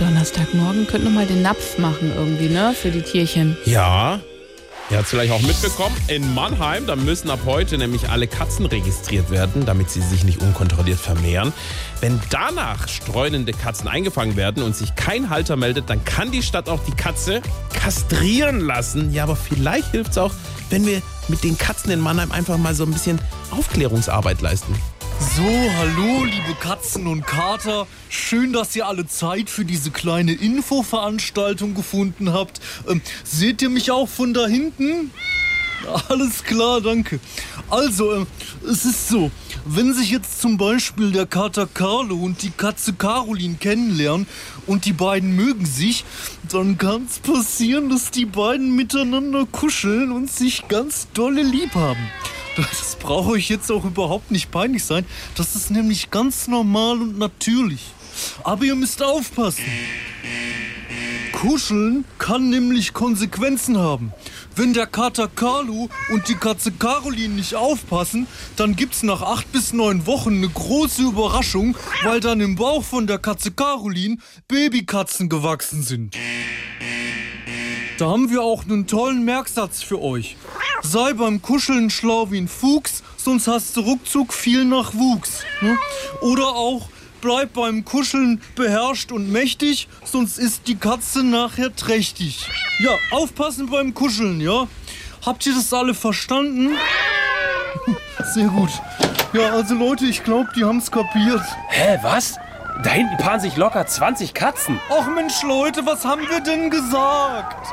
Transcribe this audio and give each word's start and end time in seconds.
Donnerstagmorgen 0.00 0.86
könnten 0.86 1.08
wir 1.08 1.14
mal 1.14 1.26
den 1.26 1.42
Napf 1.42 1.78
machen 1.78 2.12
irgendwie, 2.14 2.48
ne? 2.48 2.74
Für 2.74 2.90
die 2.90 3.02
Tierchen. 3.02 3.56
Ja. 3.66 4.20
Ihr 4.90 4.96
habt 4.96 5.04
es 5.04 5.10
vielleicht 5.10 5.30
auch 5.30 5.42
mitbekommen, 5.42 5.94
in 6.08 6.34
Mannheim, 6.34 6.84
da 6.84 6.96
müssen 6.96 7.30
ab 7.30 7.40
heute 7.46 7.78
nämlich 7.78 8.08
alle 8.08 8.26
Katzen 8.26 8.66
registriert 8.66 9.30
werden, 9.30 9.64
damit 9.64 9.88
sie 9.88 10.00
sich 10.00 10.24
nicht 10.24 10.42
unkontrolliert 10.42 10.98
vermehren. 10.98 11.52
Wenn 12.00 12.20
danach 12.30 12.88
streunende 12.88 13.52
Katzen 13.52 13.86
eingefangen 13.86 14.34
werden 14.34 14.64
und 14.64 14.74
sich 14.74 14.96
kein 14.96 15.30
Halter 15.30 15.54
meldet, 15.54 15.88
dann 15.90 16.04
kann 16.04 16.32
die 16.32 16.42
Stadt 16.42 16.68
auch 16.68 16.80
die 16.84 16.96
Katze 16.96 17.40
kastrieren 17.72 18.58
lassen. 18.58 19.12
Ja, 19.12 19.22
aber 19.22 19.36
vielleicht 19.36 19.92
hilft 19.92 20.10
es 20.10 20.18
auch, 20.18 20.32
wenn 20.70 20.84
wir 20.84 21.02
mit 21.28 21.44
den 21.44 21.56
Katzen 21.56 21.92
in 21.92 22.00
Mannheim 22.00 22.32
einfach 22.32 22.58
mal 22.58 22.74
so 22.74 22.82
ein 22.82 22.90
bisschen 22.90 23.20
Aufklärungsarbeit 23.52 24.40
leisten. 24.40 24.74
So, 25.20 25.42
hallo, 25.44 26.24
liebe 26.24 26.54
Katzen 26.58 27.06
und 27.06 27.26
Kater. 27.26 27.86
Schön, 28.08 28.54
dass 28.54 28.74
ihr 28.74 28.86
alle 28.86 29.06
Zeit 29.06 29.50
für 29.50 29.66
diese 29.66 29.90
kleine 29.90 30.32
Infoveranstaltung 30.32 31.74
gefunden 31.74 32.32
habt. 32.32 32.58
Ähm, 32.88 33.02
seht 33.22 33.60
ihr 33.60 33.68
mich 33.68 33.90
auch 33.90 34.08
von 34.08 34.32
da 34.32 34.46
hinten? 34.46 35.10
Alles 36.08 36.42
klar, 36.42 36.80
danke. 36.80 37.20
Also, 37.68 38.14
ähm, 38.14 38.26
es 38.66 38.86
ist 38.86 39.08
so, 39.08 39.30
wenn 39.66 39.92
sich 39.92 40.10
jetzt 40.10 40.40
zum 40.40 40.56
Beispiel 40.56 41.12
der 41.12 41.26
Kater 41.26 41.66
Carlo 41.66 42.16
und 42.16 42.40
die 42.42 42.50
Katze 42.50 42.94
Caroline 42.94 43.56
kennenlernen 43.60 44.26
und 44.66 44.86
die 44.86 44.94
beiden 44.94 45.36
mögen 45.36 45.66
sich, 45.66 46.04
dann 46.50 46.78
kann 46.78 47.06
es 47.08 47.18
passieren, 47.18 47.90
dass 47.90 48.10
die 48.10 48.26
beiden 48.26 48.74
miteinander 48.74 49.46
kuscheln 49.52 50.12
und 50.12 50.30
sich 50.30 50.66
ganz 50.68 51.08
dolle 51.12 51.42
lieb 51.42 51.74
haben. 51.74 52.08
Das 52.56 52.96
braucht 52.96 53.30
euch 53.30 53.48
jetzt 53.48 53.70
auch 53.70 53.84
überhaupt 53.84 54.30
nicht 54.30 54.50
peinlich 54.50 54.84
sein. 54.84 55.06
Das 55.34 55.56
ist 55.56 55.70
nämlich 55.70 56.10
ganz 56.10 56.48
normal 56.48 57.00
und 57.00 57.18
natürlich. 57.18 57.80
Aber 58.44 58.64
ihr 58.64 58.74
müsst 58.74 59.02
aufpassen. 59.02 59.64
Kuscheln 61.32 62.04
kann 62.18 62.50
nämlich 62.50 62.92
Konsequenzen 62.92 63.78
haben. 63.78 64.12
Wenn 64.56 64.74
der 64.74 64.86
Kater 64.86 65.26
Carlo 65.26 65.88
und 66.12 66.28
die 66.28 66.34
Katze 66.34 66.70
Caroline 66.70 67.34
nicht 67.34 67.54
aufpassen, 67.54 68.26
dann 68.56 68.76
gibt's 68.76 69.02
nach 69.02 69.22
acht 69.22 69.50
bis 69.50 69.72
neun 69.72 70.06
Wochen 70.06 70.34
eine 70.34 70.48
große 70.48 71.02
Überraschung, 71.02 71.76
weil 72.02 72.20
dann 72.20 72.40
im 72.40 72.56
Bauch 72.56 72.84
von 72.84 73.06
der 73.06 73.18
Katze 73.18 73.52
Caroline 73.52 74.18
Babykatzen 74.48 75.30
gewachsen 75.30 75.82
sind. 75.82 76.14
Da 77.96 78.06
haben 78.10 78.30
wir 78.30 78.42
auch 78.42 78.64
einen 78.64 78.86
tollen 78.86 79.24
Merksatz 79.24 79.82
für 79.82 80.02
euch. 80.02 80.36
Sei 80.82 81.12
beim 81.12 81.42
Kuscheln 81.42 81.90
schlau 81.90 82.30
wie 82.30 82.38
ein 82.38 82.48
Fuchs, 82.48 83.02
sonst 83.16 83.46
hast 83.48 83.76
du 83.76 83.80
ruckzuck 83.80 84.32
viel 84.32 84.64
Nachwuchs. 84.64 85.42
Ne? 85.60 85.76
Oder 86.22 86.48
auch, 86.48 86.88
bleib 87.20 87.52
beim 87.52 87.84
Kuscheln 87.84 88.40
beherrscht 88.56 89.12
und 89.12 89.30
mächtig, 89.30 89.88
sonst 90.04 90.38
ist 90.38 90.66
die 90.68 90.76
Katze 90.76 91.22
nachher 91.22 91.74
trächtig. 91.74 92.46
Ja, 92.78 92.92
aufpassen 93.10 93.68
beim 93.68 93.92
Kuscheln, 93.92 94.40
ja? 94.40 94.66
Habt 95.24 95.44
ihr 95.46 95.54
das 95.54 95.72
alle 95.72 95.92
verstanden? 95.92 96.70
Sehr 98.34 98.48
gut. 98.48 98.70
Ja, 99.34 99.50
also 99.50 99.74
Leute, 99.74 100.06
ich 100.06 100.24
glaube, 100.24 100.48
die 100.56 100.64
haben's 100.64 100.90
kapiert. 100.90 101.42
Hä, 101.68 101.98
was? 102.02 102.36
Da 102.82 102.90
hinten 102.90 103.18
paaren 103.18 103.40
sich 103.40 103.56
locker 103.56 103.86
20 103.86 104.32
Katzen. 104.32 104.80
Ach 104.90 105.06
Mensch, 105.14 105.42
Leute, 105.42 105.84
was 105.84 106.04
haben 106.06 106.22
wir 106.28 106.40
denn 106.40 106.70
gesagt? 106.70 107.68